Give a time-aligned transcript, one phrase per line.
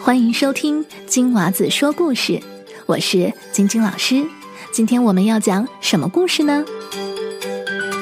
[0.00, 2.40] 欢迎收听金娃子说故事，
[2.86, 4.24] 我是晶晶老师。
[4.72, 6.64] 今天我们要讲什么故事呢？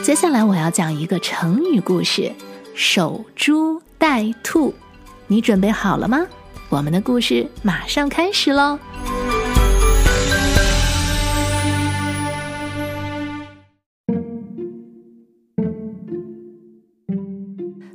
[0.05, 2.33] 接下来我要讲一个成语故事
[2.77, 4.73] “守株待兔”。
[5.27, 6.25] 你准备好了吗？
[6.69, 8.79] 我们的故事马上开始喽！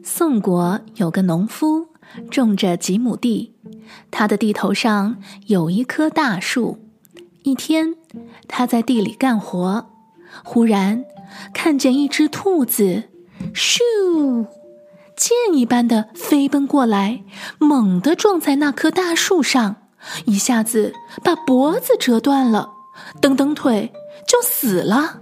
[0.08, 1.88] 宋国有个农夫，
[2.30, 3.56] 种着几亩地，
[4.12, 5.18] 他的地头上
[5.48, 6.78] 有一棵大树。
[7.42, 7.96] 一天，
[8.48, 9.90] 他在地里干活，
[10.44, 11.04] 忽然
[11.56, 13.06] 看见一只兔子，
[13.56, 14.46] 咻！
[15.16, 17.24] 箭一般的飞奔过来，
[17.58, 19.78] 猛地撞在那棵大树上，
[20.26, 20.94] 一下子
[21.24, 22.70] 把脖子折断了，
[23.20, 23.92] 蹬蹬腿
[24.28, 25.22] 就死了。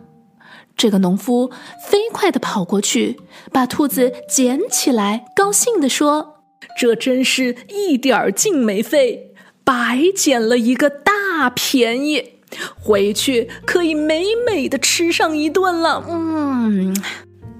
[0.76, 1.52] 这个农夫
[1.90, 3.20] 飞快地跑过去，
[3.52, 6.44] 把兔子捡起来，高兴地说
[6.77, 12.40] ：“这真是一点儿劲没费，白捡了一个大便宜，
[12.80, 16.96] 回去可以美美的吃上一顿了。”嗯。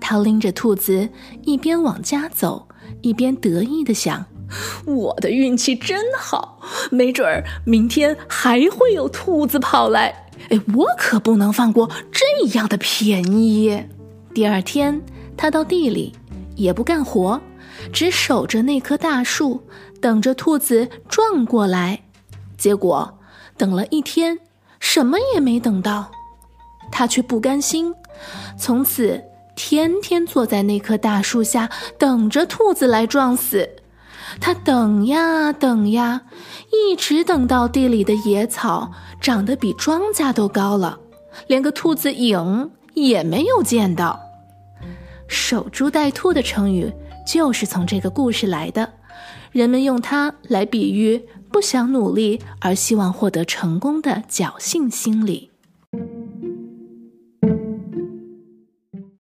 [0.02, 1.08] 他拎着兔子，
[1.44, 2.67] 一边往家走，
[3.02, 4.25] 一边得意地想
[4.86, 6.59] ：“我的运气真好，
[6.91, 10.27] 没准儿明天还会有兔子跑来。
[10.49, 13.83] 哎，我可不能放过这样的便宜。”
[14.33, 15.02] 第二天，
[15.38, 16.14] 他到地里，
[16.55, 17.39] 也不干活，
[17.91, 19.64] 只守着那棵大树，
[20.02, 22.02] 等着兔子撞过来。
[22.58, 23.19] 结果
[23.58, 24.39] 等了一天，
[24.80, 26.11] 什么也没等到，
[26.91, 27.94] 他却不甘心，
[28.58, 29.23] 从此。
[29.55, 33.69] 天天坐在那棵大树下等着兔子来撞死，
[34.42, 36.22] 他等呀等呀，
[36.72, 41.00] 一直等到地里的野草长得比庄稼都高了，
[41.48, 44.20] 连个兔子影也没有见到。
[45.28, 46.92] 守株待兔的成语
[47.26, 48.92] 就是从这个故事来的，
[49.52, 55.52] 人们用它来比喻不想努力而希望获得成功的侥幸心理。